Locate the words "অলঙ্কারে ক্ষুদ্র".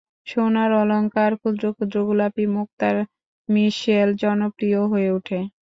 0.81-1.63